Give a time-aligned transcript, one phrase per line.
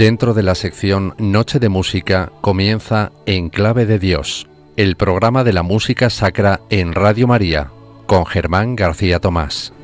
[0.00, 4.48] Dentro de la sección Noche de Música comienza En Clave de Dios,
[4.78, 7.70] el programa de la música sacra en Radio María,
[8.06, 9.74] con Germán García Tomás.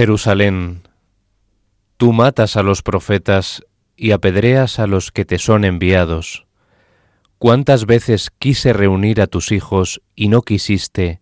[0.00, 0.88] Jerusalén,
[1.98, 3.62] tú matas a los profetas
[3.98, 6.46] y apedreas a los que te son enviados.
[7.36, 11.20] ¿Cuántas veces quise reunir a tus hijos y no quisiste,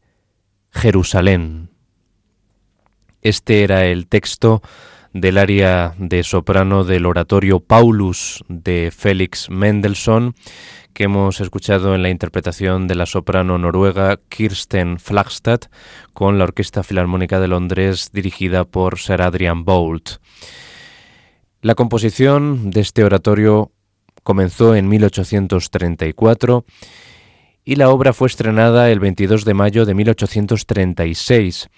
[0.70, 1.70] Jerusalén?
[3.20, 4.62] Este era el texto
[5.20, 10.34] del área de soprano del oratorio Paulus de Félix Mendelssohn,
[10.92, 15.60] que hemos escuchado en la interpretación de la soprano noruega Kirsten Flagstad
[16.12, 20.18] con la Orquesta Filarmónica de Londres dirigida por Sir Adrian Boult.
[21.62, 23.72] La composición de este oratorio
[24.22, 26.64] comenzó en 1834
[27.64, 31.68] y la obra fue estrenada el 22 de mayo de 1836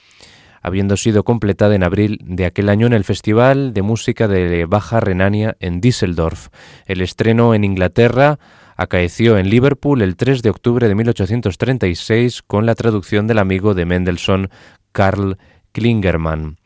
[0.63, 5.01] habiendo sido completada en abril de aquel año en el Festival de Música de Baja
[5.01, 6.49] Renania en Düsseldorf.
[6.87, 8.39] El estreno en Inglaterra
[8.77, 13.85] acaeció en Liverpool el 3 de octubre de 1836 con la traducción del amigo de
[13.85, 14.51] Mendelssohn,
[14.93, 15.37] Karl
[15.73, 16.57] Klingermann.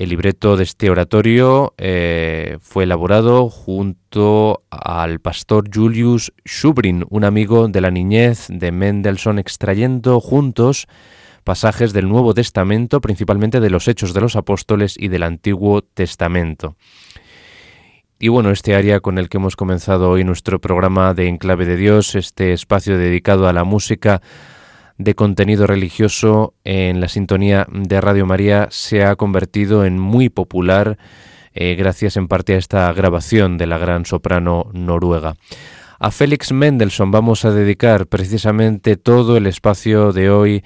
[0.00, 7.68] El libreto de este oratorio eh, fue elaborado junto al pastor Julius Schubrin, un amigo
[7.68, 10.86] de la niñez de Mendelssohn, extrayendo juntos
[11.40, 16.76] pasajes del Nuevo Testamento, principalmente de los Hechos de los Apóstoles y del Antiguo Testamento.
[18.18, 21.76] Y bueno, este área con el que hemos comenzado hoy nuestro programa de Enclave de
[21.76, 24.20] Dios, este espacio dedicado a la música
[24.98, 30.98] de contenido religioso en la sintonía de Radio María, se ha convertido en muy popular
[31.54, 35.34] eh, gracias en parte a esta grabación de la gran soprano noruega.
[35.98, 40.64] A Félix Mendelssohn vamos a dedicar precisamente todo el espacio de hoy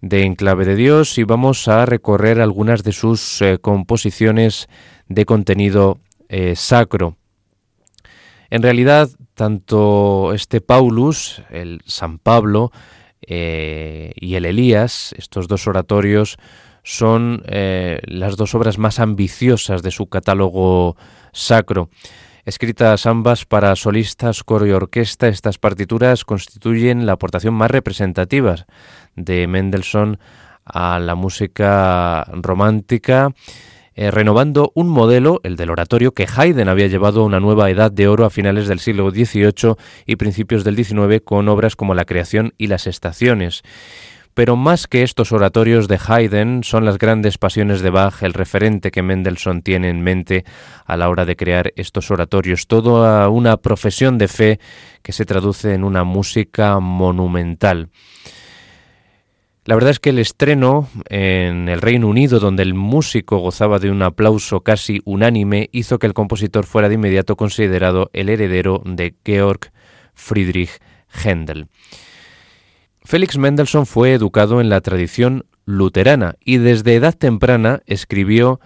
[0.00, 4.68] de Enclave de Dios y vamos a recorrer algunas de sus eh, composiciones
[5.08, 5.98] de contenido
[6.28, 7.16] eh, sacro.
[8.50, 12.70] En realidad, tanto este Paulus, el San Pablo,
[13.20, 16.38] eh, y el Elías, estos dos oratorios,
[16.82, 20.96] son las dos obras más ambiciosas de su catálogo
[21.32, 21.90] sacro.
[22.46, 28.64] Escritas ambas para solistas, coro y orquesta, estas partituras constituyen la aportación más representativa
[29.24, 30.18] de Mendelssohn
[30.64, 33.32] a la música romántica,
[33.94, 37.90] eh, renovando un modelo, el del oratorio, que Haydn había llevado a una nueva edad
[37.90, 39.74] de oro a finales del siglo XVIII
[40.06, 43.62] y principios del XIX con obras como La creación y las estaciones.
[44.38, 48.92] Pero más que estos oratorios de Haydn, son las grandes pasiones de Bach el referente
[48.92, 50.44] que Mendelssohn tiene en mente
[50.86, 52.68] a la hora de crear estos oratorios.
[52.68, 54.60] Toda una profesión de fe
[55.02, 57.88] que se traduce en una música monumental.
[59.68, 63.90] La verdad es que el estreno en el Reino Unido, donde el músico gozaba de
[63.90, 69.14] un aplauso casi unánime, hizo que el compositor fuera de inmediato considerado el heredero de
[69.26, 69.70] Georg
[70.14, 70.70] Friedrich
[71.22, 71.66] Händel.
[73.02, 78.60] Félix Mendelssohn fue educado en la tradición luterana y desde edad temprana escribió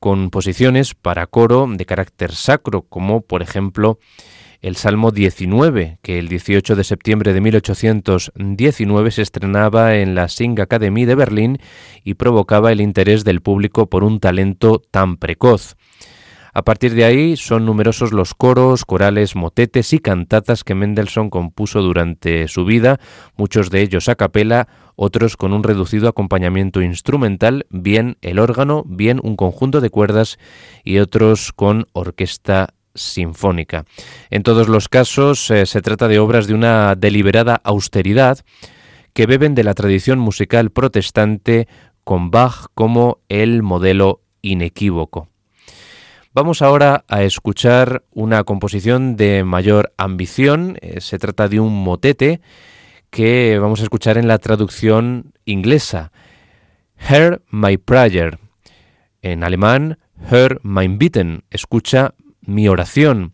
[0.00, 3.98] composiciones para coro de carácter sacro, como por ejemplo
[4.64, 10.58] el Salmo 19, que el 18 de septiembre de 1819 se estrenaba en la Sing
[10.58, 11.58] Academy de Berlín
[12.02, 15.76] y provocaba el interés del público por un talento tan precoz.
[16.54, 21.82] A partir de ahí son numerosos los coros, corales, motetes y cantatas que Mendelssohn compuso
[21.82, 23.00] durante su vida,
[23.36, 29.20] muchos de ellos a capela, otros con un reducido acompañamiento instrumental, bien el órgano, bien
[29.22, 30.38] un conjunto de cuerdas
[30.84, 33.84] y otros con orquesta sinfónica.
[34.30, 38.38] En todos los casos eh, se trata de obras de una deliberada austeridad
[39.12, 41.68] que beben de la tradición musical protestante
[42.02, 45.28] con Bach como el modelo inequívoco.
[46.34, 50.78] Vamos ahora a escuchar una composición de mayor ambición.
[50.80, 52.40] Eh, se trata de un motete
[53.10, 56.10] que vamos a escuchar en la traducción inglesa.
[56.96, 58.40] Hear my prayer.
[59.22, 59.98] En alemán,
[60.30, 61.44] Hör mein Bitten.
[61.50, 62.14] Escucha
[62.46, 63.32] mi oración.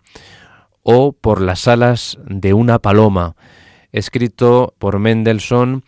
[0.83, 3.37] O por las alas de una paloma.
[3.93, 5.85] Escrito por Mendelssohn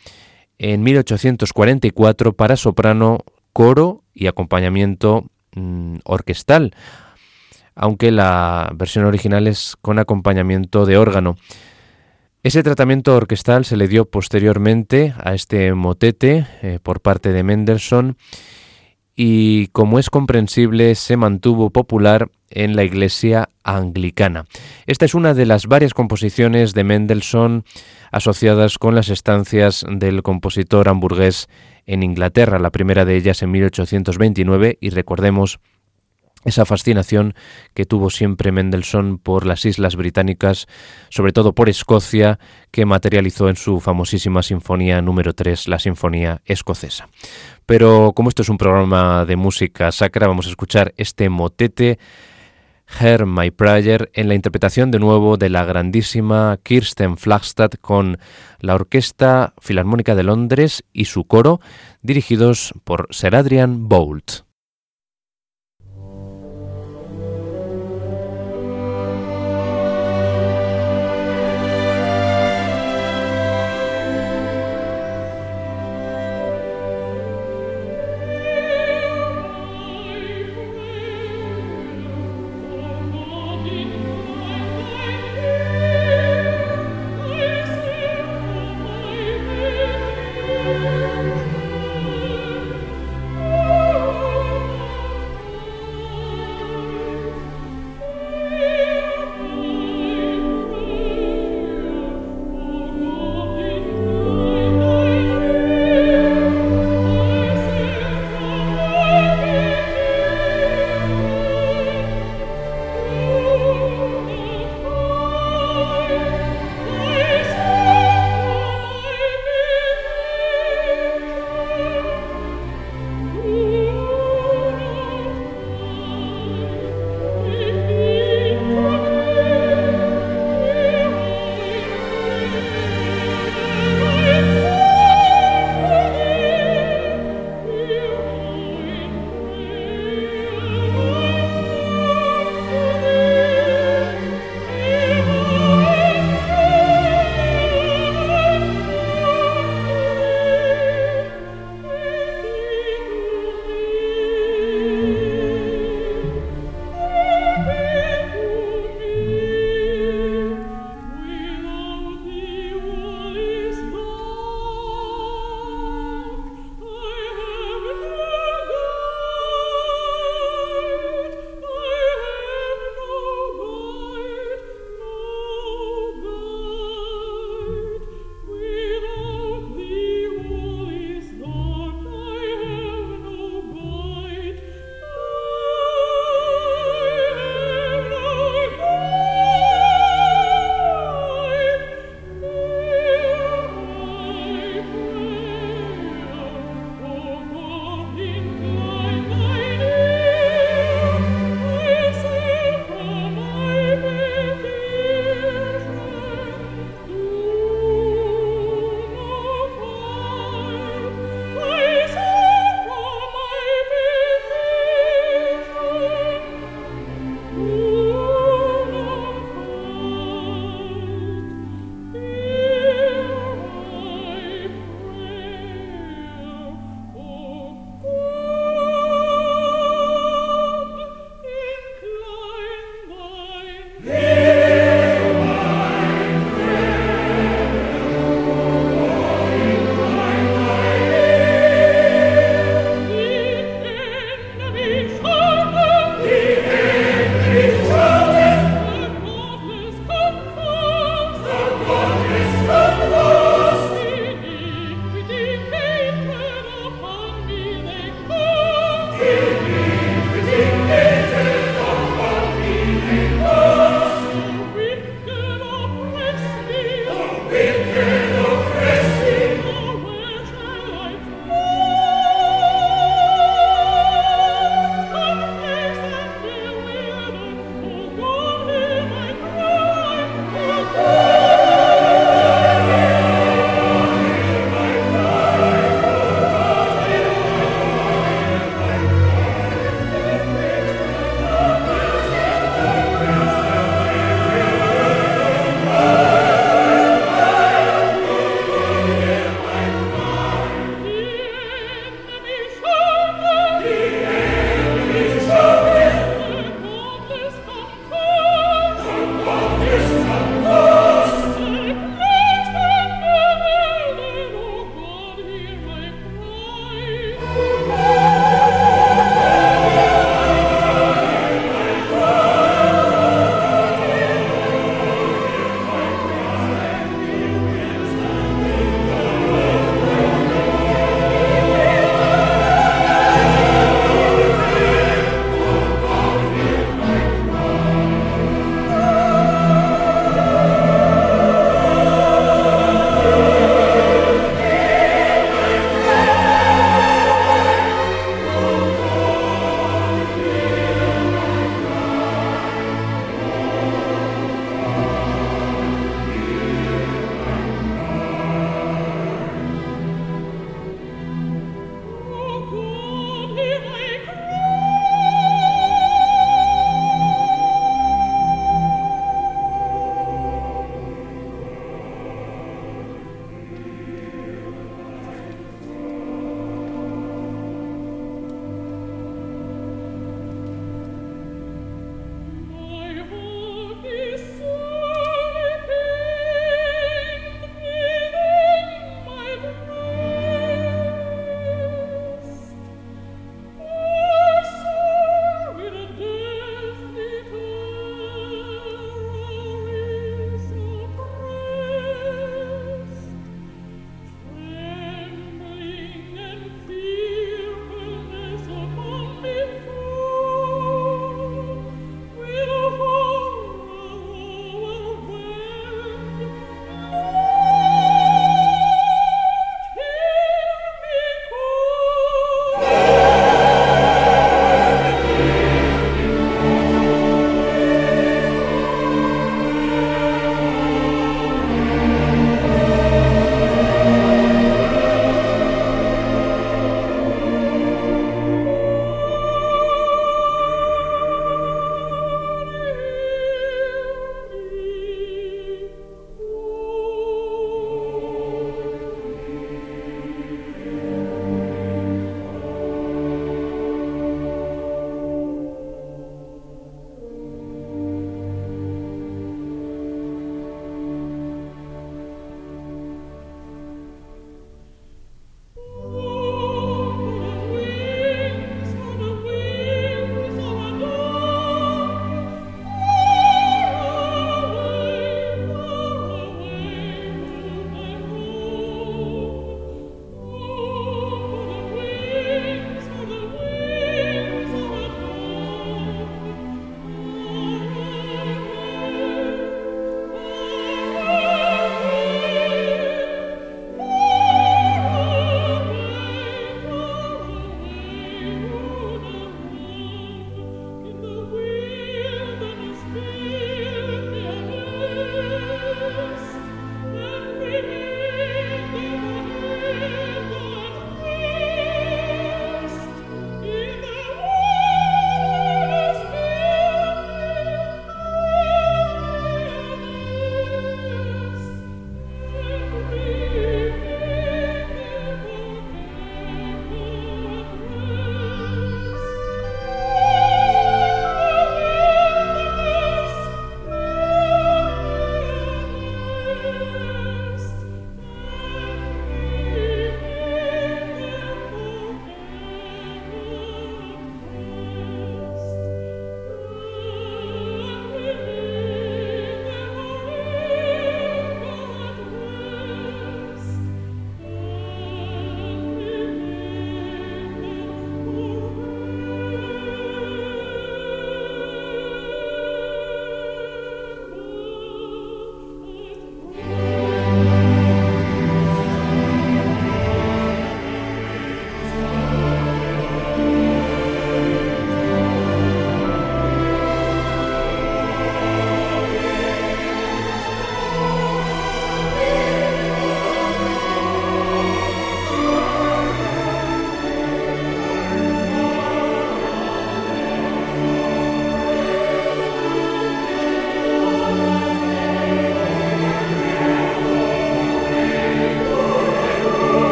[0.59, 3.21] en 1844 para soprano,
[3.53, 6.75] coro y acompañamiento mm, orquestal
[7.75, 11.37] aunque la versión original es con acompañamiento de órgano.
[12.43, 18.17] Ese tratamiento orquestal se le dio posteriormente a este motete eh, por parte de Mendelssohn
[19.15, 24.45] y como es comprensible se mantuvo popular en la iglesia anglicana.
[24.87, 27.65] Esta es una de las varias composiciones de Mendelssohn
[28.11, 31.49] asociadas con las estancias del compositor hamburgués
[31.87, 35.59] en Inglaterra, la primera de ellas en 1829 y recordemos
[36.45, 37.35] esa fascinación
[37.75, 40.67] que tuvo siempre Mendelssohn por las islas británicas,
[41.09, 42.39] sobre todo por Escocia,
[42.71, 47.09] que materializó en su famosísima sinfonía número 3, la Sinfonía Escocesa.
[47.67, 51.99] Pero como esto es un programa de música sacra, vamos a escuchar este motete
[53.01, 58.19] Her My Prayer en la interpretación de nuevo de la grandísima Kirsten Flagstad con
[58.61, 61.61] la Orquesta Filarmónica de Londres y su coro,
[62.03, 64.52] dirigidos por Sir Adrian Boult.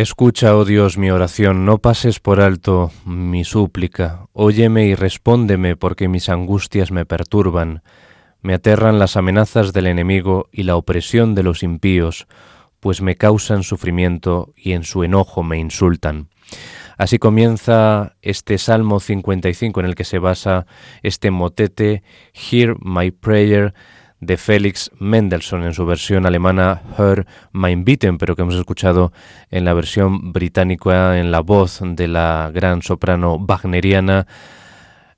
[0.00, 6.08] Escucha, oh Dios, mi oración, no pases por alto mi súplica, óyeme y respóndeme porque
[6.08, 7.82] mis angustias me perturban,
[8.40, 12.28] me aterran las amenazas del enemigo y la opresión de los impíos,
[12.80, 16.30] pues me causan sufrimiento y en su enojo me insultan.
[16.96, 20.64] Así comienza este Salmo 55 en el que se basa
[21.02, 23.74] este motete Hear My Prayer
[24.20, 29.12] de Felix Mendelssohn en su versión alemana Hör mein Bitten, pero que hemos escuchado
[29.50, 34.26] en la versión británica en la voz de la gran soprano wagneriana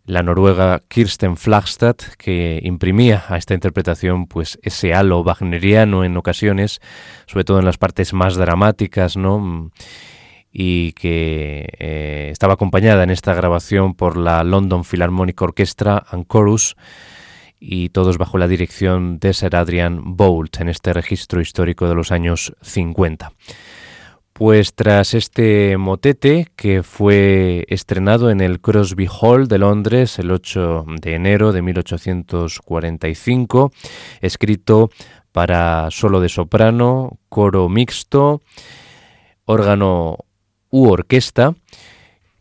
[0.05, 6.81] la noruega Kirsten Flagstad, que imprimía a esta interpretación pues ese halo wagneriano en ocasiones,
[7.27, 9.71] sobre todo en las partes más dramáticas, ¿no?
[10.53, 16.77] y que eh, estaba acompañada en esta grabación por la London Philharmonic Orchestra and Chorus,
[17.65, 22.11] y todos bajo la dirección de Sir Adrian Boult en este registro histórico de los
[22.11, 23.31] años 50.
[24.33, 30.87] Pues tras este motete que fue estrenado en el Crosby Hall de Londres el 8
[31.01, 33.71] de enero de 1845,
[34.21, 34.91] escrito
[35.31, 38.43] para solo de soprano, coro mixto,
[39.45, 40.17] órgano
[40.69, 41.55] u orquesta,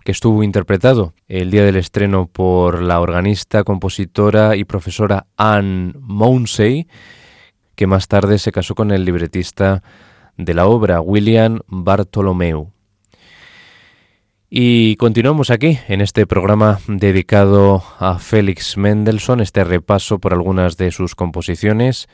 [0.03, 6.87] que estuvo interpretado el día del estreno por la organista, compositora y profesora Anne Mounsey,
[7.75, 9.83] que más tarde se casó con el libretista
[10.37, 12.71] de la obra, William Bartolomeu.
[14.49, 20.91] Y continuamos aquí en este programa dedicado a Félix Mendelssohn, este repaso por algunas de
[20.91, 22.09] sus composiciones.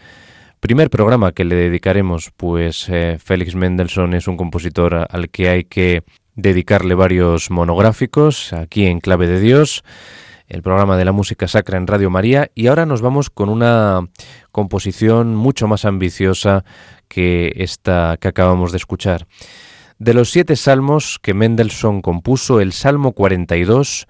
[0.60, 5.64] Primer programa que le dedicaremos, pues eh, Félix Mendelssohn es un compositor al que hay
[5.64, 6.04] que
[6.38, 9.84] dedicarle varios monográficos aquí en Clave de Dios,
[10.48, 14.08] el programa de la música sacra en Radio María, y ahora nos vamos con una
[14.52, 16.64] composición mucho más ambiciosa
[17.10, 19.28] que esta que acabamos de escuchar.
[19.98, 24.08] De los siete salmos que Mendelssohn compuso, el Salmo 42,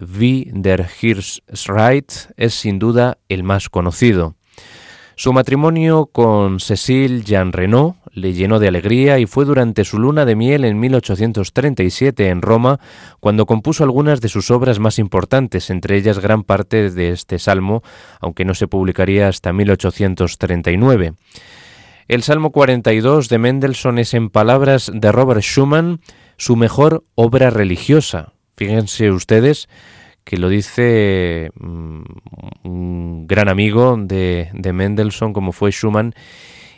[0.00, 4.36] Wie der Hirsch schreit, es sin duda el más conocido.
[5.16, 10.24] Su matrimonio con Cécile Jean Renaud le llenó de alegría y fue durante su luna
[10.24, 12.80] de miel en 1837 en Roma
[13.20, 17.82] cuando compuso algunas de sus obras más importantes, entre ellas gran parte de este salmo,
[18.20, 21.12] aunque no se publicaría hasta 1839.
[22.08, 26.00] El Salmo 42 de Mendelssohn es, en palabras de Robert Schumann,
[26.38, 28.32] su mejor obra religiosa.
[28.56, 29.68] Fíjense ustedes
[30.24, 32.02] que lo dice mm,
[32.64, 36.14] un gran amigo de, Mendelssohn como fue Schumann,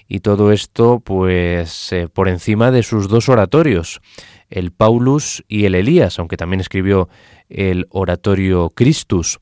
[0.08, 4.00] y todo esto pues eh, por encima de sus dos oratorios,
[4.48, 7.08] el Paulus y el Elías, aunque también escribió
[7.50, 9.38] el oratorio Christus.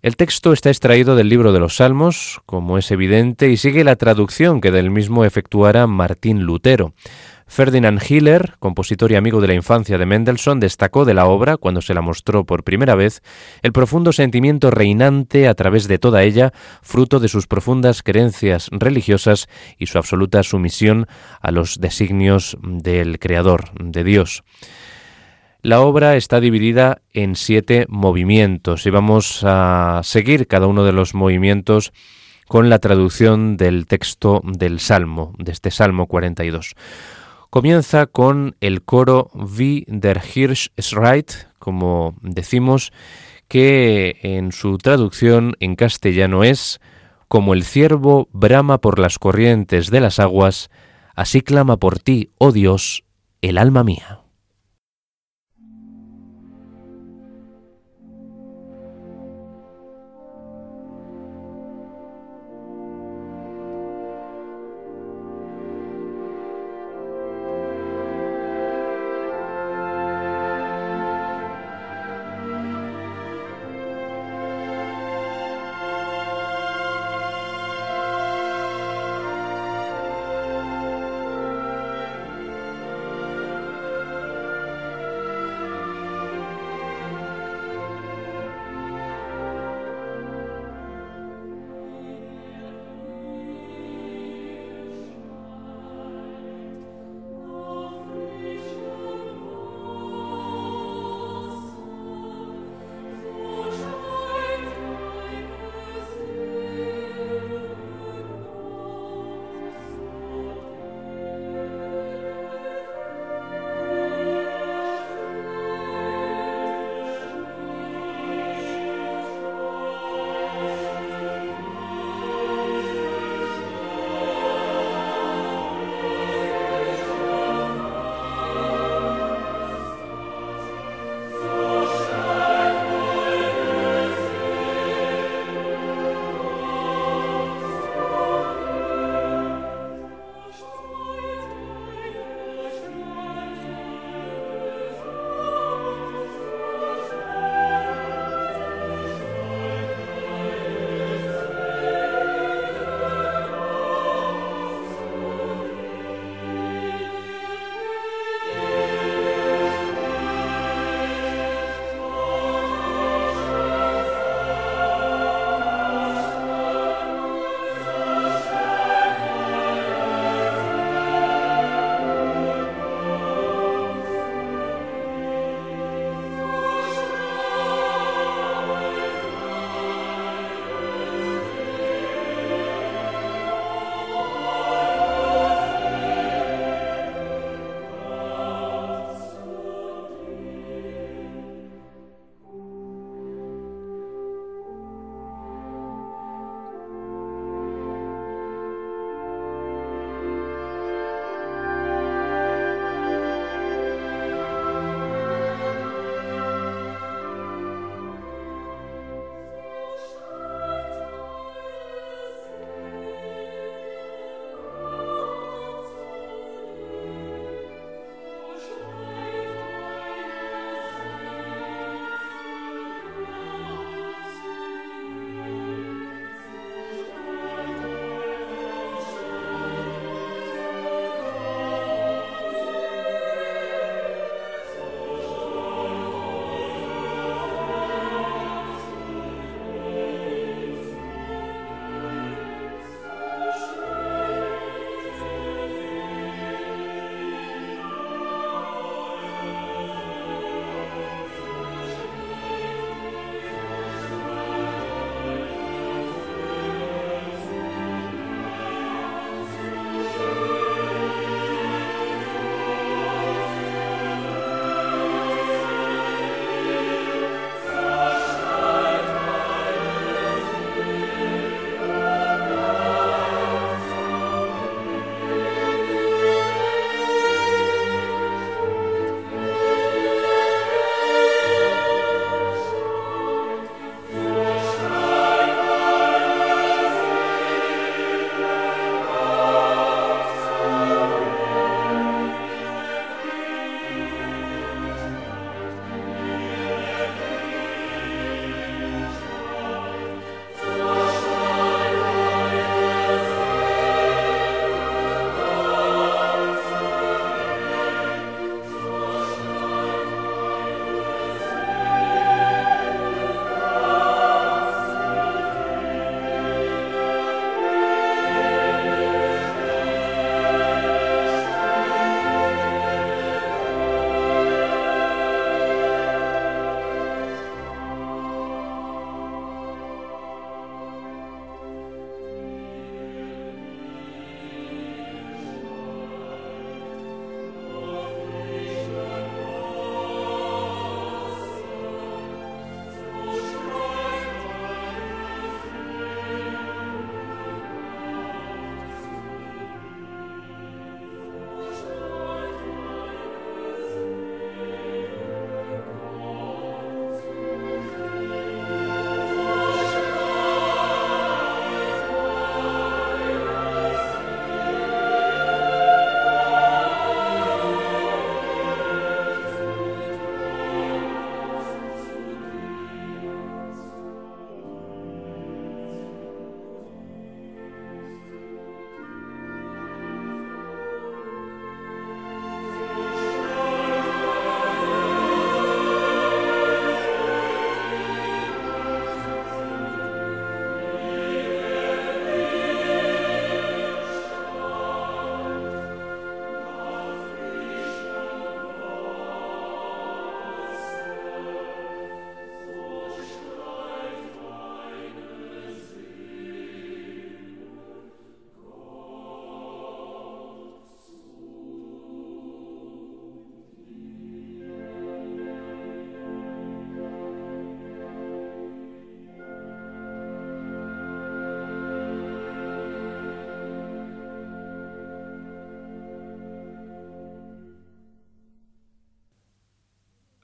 [0.00, 3.96] El texto está extraído del libro de los Salmos, como es evidente, y sigue la
[3.96, 6.94] traducción que del mismo efectuara Martín Lutero.
[7.48, 11.82] Ferdinand Hiller, compositor y amigo de la infancia de Mendelssohn, destacó de la obra, cuando
[11.82, 13.22] se la mostró por primera vez,
[13.62, 19.48] el profundo sentimiento reinante a través de toda ella, fruto de sus profundas creencias religiosas
[19.78, 21.06] y su absoluta sumisión
[21.40, 24.44] a los designios del Creador, de Dios.
[25.62, 31.14] La obra está dividida en siete movimientos y vamos a seguir cada uno de los
[31.14, 31.92] movimientos
[32.46, 36.74] con la traducción del texto del Salmo, de este Salmo 42.
[37.50, 42.92] Comienza con el coro Wie der Hirsch schreit, como decimos,
[43.48, 46.78] que en su traducción en castellano es
[47.26, 50.68] como el ciervo brama por las corrientes de las aguas,
[51.14, 53.04] así clama por ti, oh Dios,
[53.40, 54.20] el alma mía.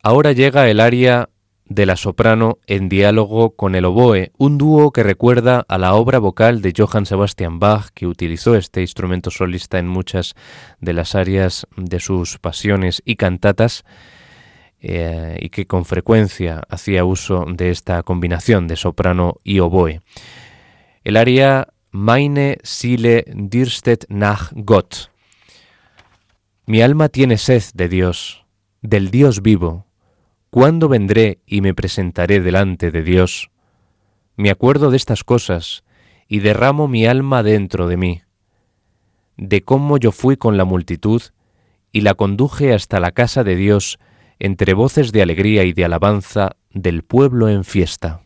[0.06, 1.30] Ahora llega el aria
[1.64, 6.18] de la soprano en diálogo con el oboe, un dúo que recuerda a la obra
[6.18, 10.34] vocal de Johann Sebastian Bach, que utilizó este instrumento solista en muchas
[10.78, 13.86] de las áreas de sus pasiones y cantatas,
[14.78, 20.02] eh, y que con frecuencia hacía uso de esta combinación de soprano y oboe.
[21.02, 25.10] El aria Meine Seele dirstet nach Gott.
[26.66, 28.44] Mi alma tiene sed de Dios,
[28.82, 29.86] del Dios vivo.
[30.54, 33.50] ¿Cuándo vendré y me presentaré delante de Dios?
[34.36, 35.82] Me acuerdo de estas cosas
[36.28, 38.22] y derramo mi alma dentro de mí,
[39.36, 41.20] de cómo yo fui con la multitud
[41.90, 43.98] y la conduje hasta la casa de Dios
[44.38, 48.23] entre voces de alegría y de alabanza del pueblo en fiesta.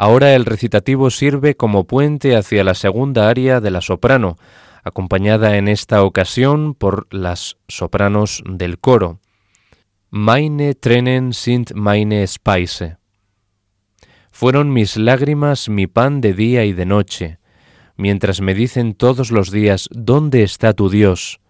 [0.00, 4.36] Ahora el recitativo sirve como puente hacia la segunda aria de la soprano,
[4.84, 9.18] acompañada en esta ocasión por las sopranos del coro.
[10.10, 12.98] Meine Tränen sind meine Speise.
[14.30, 17.38] Fueron mis lágrimas mi pan de día y de noche,
[17.96, 21.40] mientras me dicen todos los días, ¿dónde está tu Dios?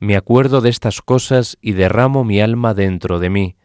[0.00, 3.56] Me acuerdo de estas cosas y derramo mi alma dentro de mí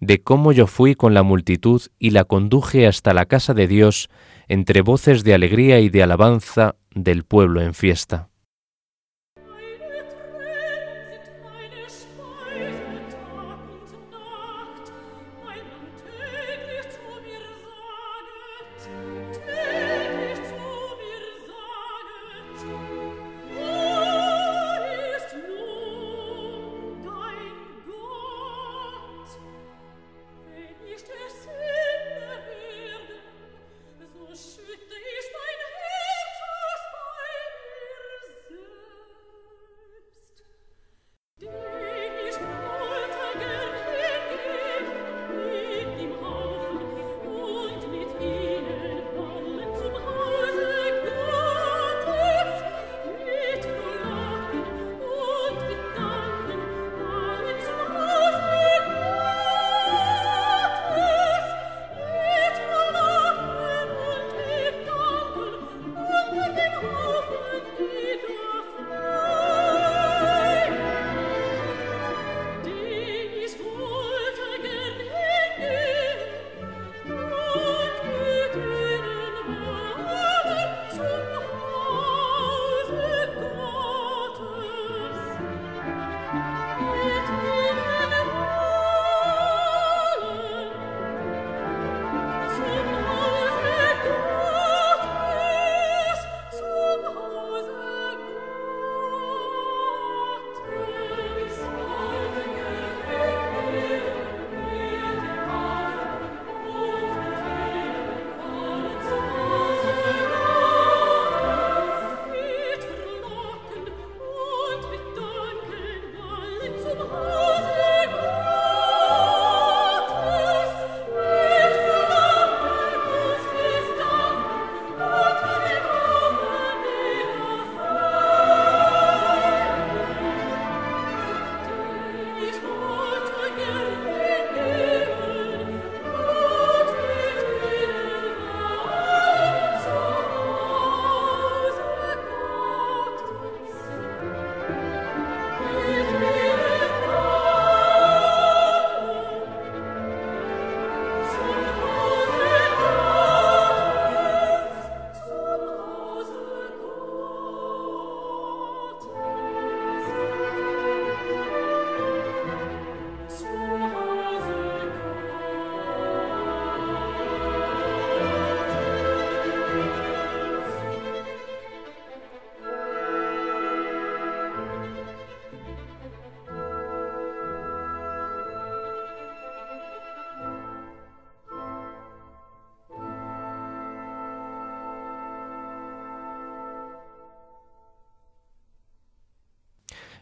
[0.00, 4.08] de cómo yo fui con la multitud y la conduje hasta la casa de Dios
[4.48, 8.28] entre voces de alegría y de alabanza del pueblo en fiesta.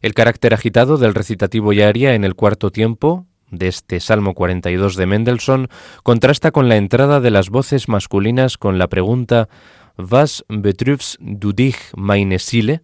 [0.05, 4.97] El carácter agitado del recitativo y aria en el cuarto tiempo de este Salmo 42
[4.97, 5.69] de Mendelssohn
[6.03, 9.49] contrasta con la entrada de las voces masculinas con la pregunta
[9.97, 12.83] Was betrüfst du dich, meine Seele?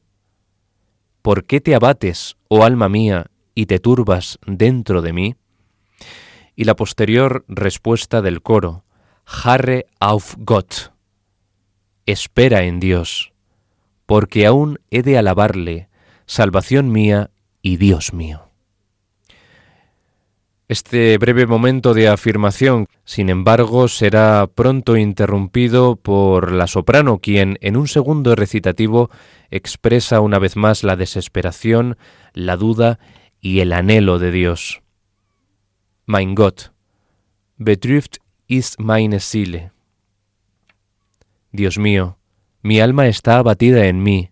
[1.21, 5.37] ¿Por qué te abates, oh alma mía, y te turbas dentro de mí?
[6.57, 8.85] Y la posterior respuesta del coro,
[9.27, 10.95] Harre auf Gott,
[12.07, 13.35] espera en Dios,
[14.07, 15.89] porque aún he de alabarle,
[16.31, 18.51] salvación mía y Dios mío.
[20.68, 27.76] Este breve momento de afirmación, sin embargo, será pronto interrumpido por la soprano, quien en
[27.76, 29.11] un segundo recitativo
[29.51, 31.99] expresa una vez más la desesperación,
[32.33, 33.01] la duda
[33.41, 34.83] y el anhelo de Dios.
[36.07, 36.70] Mein Gott,
[37.57, 39.72] betrüft ist meine Seele.
[41.51, 42.18] Dios mío,
[42.62, 44.31] mi alma está abatida en mí,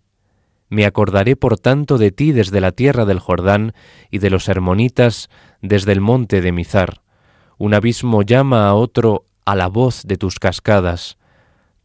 [0.69, 3.73] me acordaré por tanto de ti desde la tierra del Jordán
[4.11, 5.29] y de los hermonitas
[5.61, 7.01] desde el monte de Mizar.
[7.57, 11.17] Un abismo llama a otro a la voz de tus cascadas.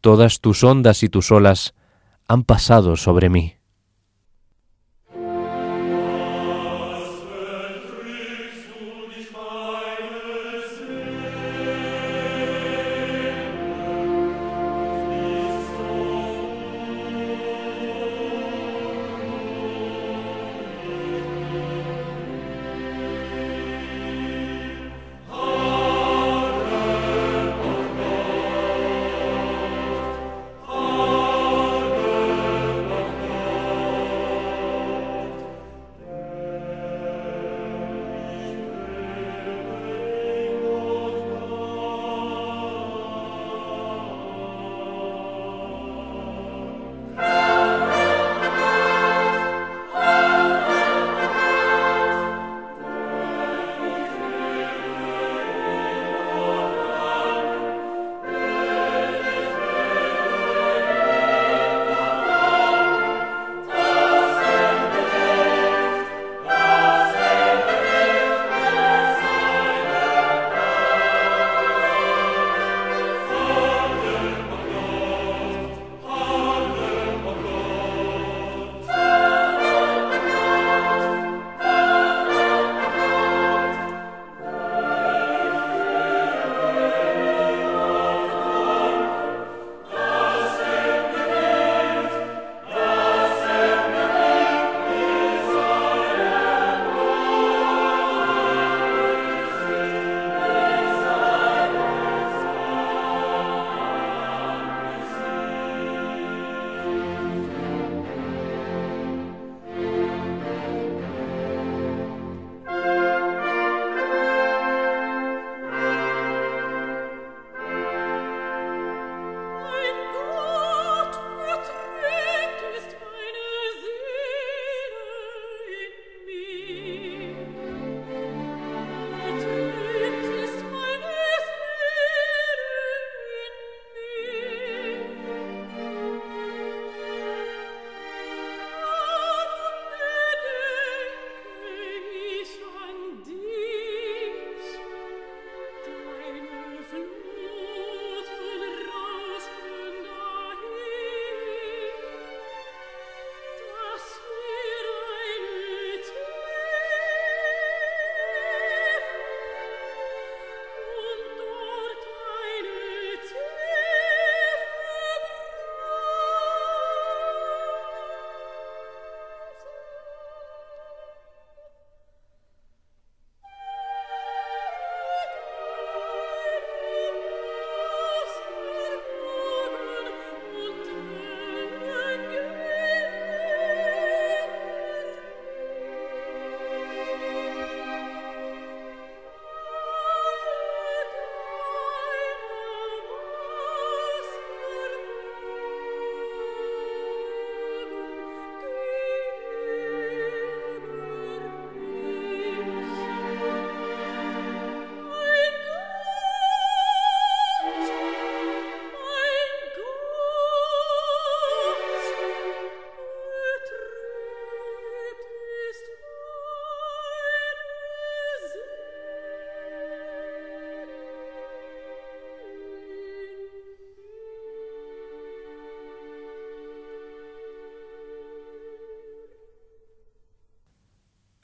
[0.01, 1.73] Todas tus ondas y tus olas
[2.27, 3.55] han pasado sobre mí.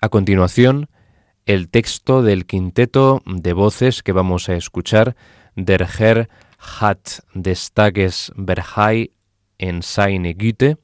[0.04, 0.90] A continuación,
[1.46, 5.16] el texto del quinteto de voces que vamos a escuchar,
[5.56, 6.28] Der Herr
[6.58, 9.12] hat des Tages Berhai
[9.60, 10.78] en seine Güte,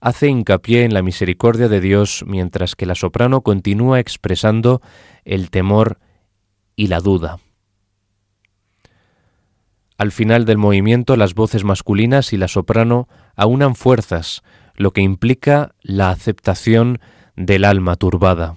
[0.00, 4.82] hace hincapié en la misericordia de Dios mientras que la soprano continúa expresando
[5.24, 6.00] el temor
[6.74, 7.38] y la duda.
[9.98, 14.42] Al final del movimiento las voces masculinas y la soprano aunan fuerzas,
[14.74, 16.98] lo que implica la aceptación
[17.36, 18.56] del alma turbada.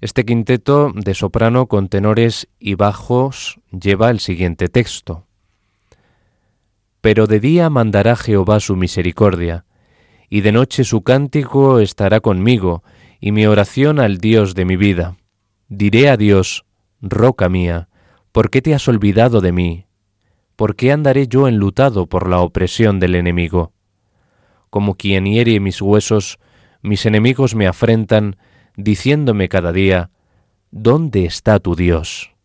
[0.00, 5.26] Este quinteto de soprano con tenores y bajos lleva el siguiente texto.
[7.00, 9.64] Pero de día mandará Jehová su misericordia,
[10.28, 12.82] y de noche su cántico estará conmigo,
[13.20, 15.16] y mi oración al Dios de mi vida.
[15.68, 16.64] Diré a Dios,
[17.00, 17.88] roca mía,
[18.32, 19.86] ¿por qué te has olvidado de mí?
[20.56, 23.72] ¿Por qué andaré yo enlutado por la opresión del enemigo?
[24.76, 26.38] Como quien hiere mis huesos,
[26.82, 28.36] mis enemigos me afrentan,
[28.76, 30.10] diciéndome cada día,
[30.70, 32.35] ¿Dónde está tu Dios?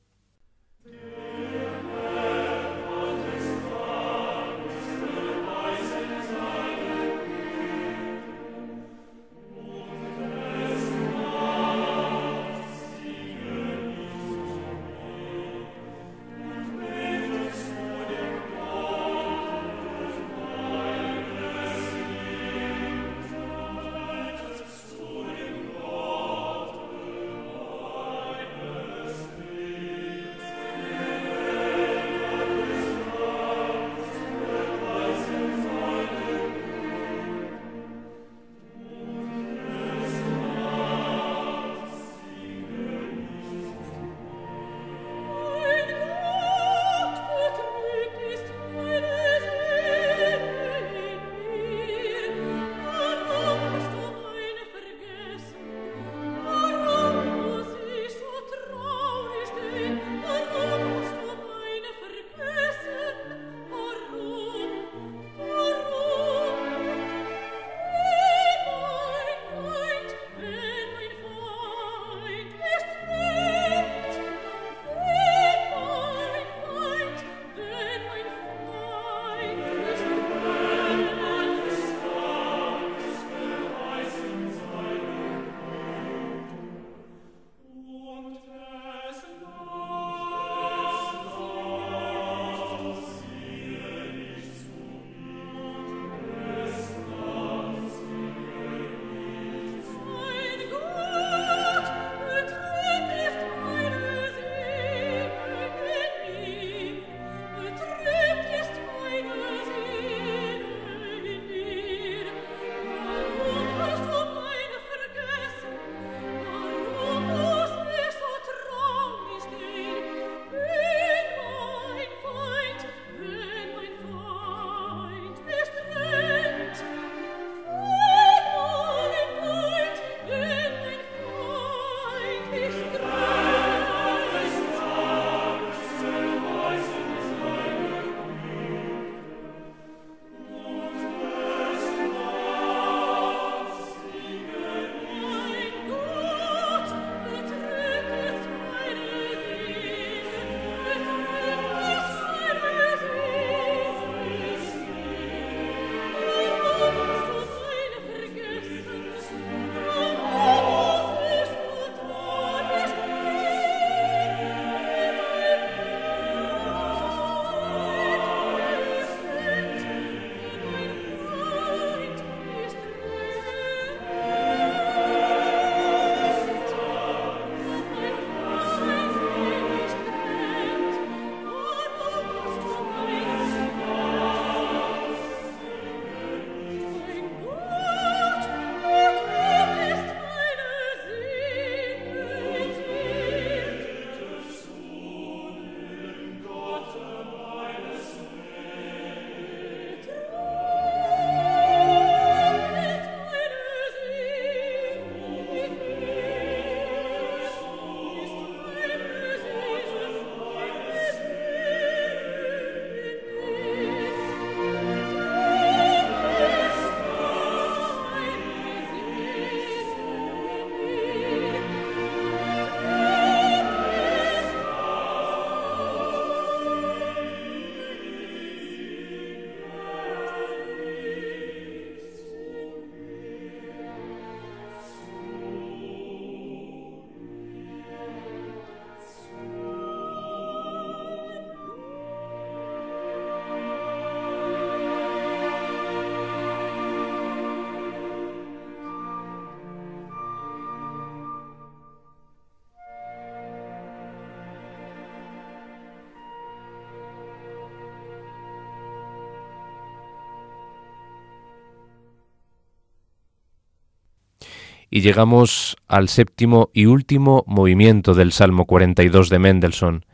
[264.93, 270.05] Y llegamos al séptimo y último movimiento del Salmo 42 de Mendelssohn,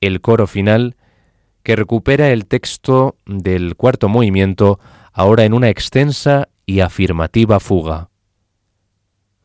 [0.00, 0.96] el coro final,
[1.62, 4.80] que recupera el texto del cuarto movimiento
[5.12, 8.10] ahora en una extensa y afirmativa fuga.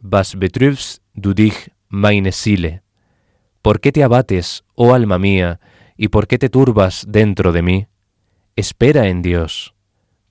[0.02, 2.82] Was betrübst du dich, meine Seele?
[3.62, 5.60] ¿Por qué te abates, oh alma mía,
[5.96, 7.88] y por qué te turbas dentro de mí?
[8.56, 9.76] Espera en Dios,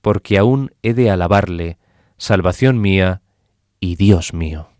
[0.01, 1.77] porque aún he de alabarle,
[2.17, 3.22] salvación mía
[3.83, 4.72] y Dios mío.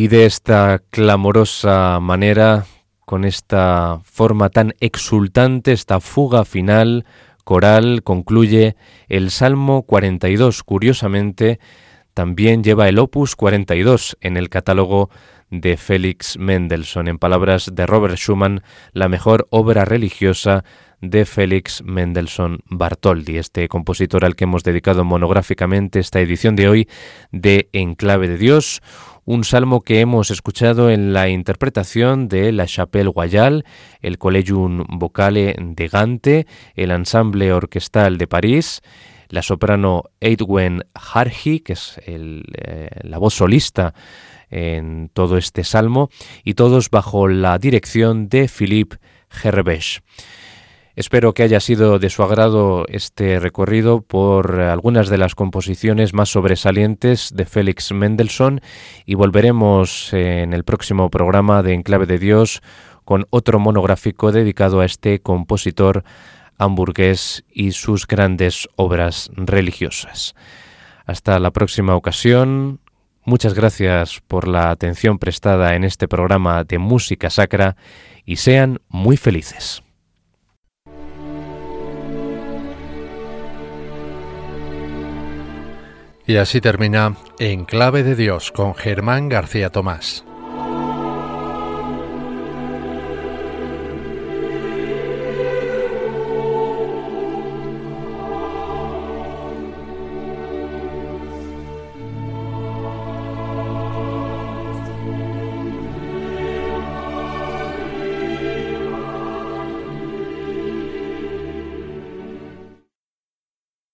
[0.00, 2.64] Y de esta clamorosa manera,
[3.04, 7.04] con esta forma tan exultante, esta fuga final,
[7.44, 8.76] coral concluye
[9.10, 10.62] el Salmo 42.
[10.62, 11.60] Curiosamente,
[12.14, 15.10] también lleva el opus 42 en el catálogo
[15.50, 17.06] de Félix Mendelssohn.
[17.06, 18.62] En palabras de Robert Schumann,
[18.94, 20.64] la mejor obra religiosa
[21.02, 26.88] de Félix Mendelssohn Bartholdi, este compositor al que hemos dedicado monográficamente esta edición de hoy
[27.32, 28.82] de Enclave de Dios,
[29.24, 33.64] un salmo que hemos escuchado en la interpretación de la Chapelle Royale,
[34.00, 38.80] el Collegium Vocale de Gante, el Ensemble Orquestal de París,
[39.28, 43.94] la soprano Edwin Harji, que es eh, la voz solista
[44.50, 46.10] en todo este salmo,
[46.44, 48.96] y todos bajo la dirección de Philippe
[49.30, 50.02] Gerbech.
[50.96, 56.30] Espero que haya sido de su agrado este recorrido por algunas de las composiciones más
[56.30, 58.60] sobresalientes de Félix Mendelssohn
[59.06, 62.60] y volveremos en el próximo programa de Enclave de Dios
[63.04, 66.04] con otro monográfico dedicado a este compositor
[66.58, 70.34] hamburgués y sus grandes obras religiosas.
[71.06, 72.80] Hasta la próxima ocasión.
[73.24, 77.76] Muchas gracias por la atención prestada en este programa de música sacra
[78.24, 79.82] y sean muy felices.
[86.30, 90.24] Y así termina En Clave de Dios con Germán García Tomás.